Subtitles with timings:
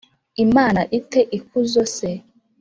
[0.45, 2.09] Imana ite ikuzo se